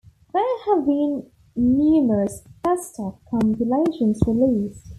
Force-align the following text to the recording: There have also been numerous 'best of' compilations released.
There 0.33 0.41
have 0.65 0.79
also 0.79 0.85
been 0.87 1.31
numerous 1.55 2.41
'best 2.63 2.99
of' 2.99 3.19
compilations 3.29 4.19
released. 4.25 4.89